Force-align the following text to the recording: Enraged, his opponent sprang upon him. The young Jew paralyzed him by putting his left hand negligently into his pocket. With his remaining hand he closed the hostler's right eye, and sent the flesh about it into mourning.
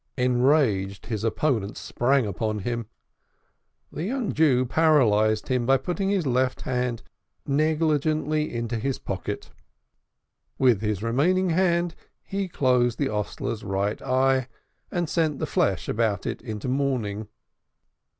Enraged, 0.17 1.05
his 1.05 1.23
opponent 1.23 1.77
sprang 1.77 2.25
upon 2.25 2.57
him. 2.65 2.87
The 3.91 4.03
young 4.03 4.33
Jew 4.33 4.65
paralyzed 4.65 5.47
him 5.49 5.67
by 5.67 5.77
putting 5.77 6.09
his 6.09 6.25
left 6.25 6.61
hand 6.61 7.03
negligently 7.45 8.51
into 8.51 8.79
his 8.79 8.97
pocket. 8.97 9.51
With 10.57 10.81
his 10.81 11.03
remaining 11.03 11.51
hand 11.51 11.93
he 12.23 12.47
closed 12.47 12.97
the 12.97 13.09
hostler's 13.09 13.63
right 13.63 14.01
eye, 14.01 14.47
and 14.89 15.07
sent 15.07 15.37
the 15.37 15.45
flesh 15.45 15.87
about 15.87 16.25
it 16.25 16.41
into 16.41 16.67
mourning. 16.67 17.27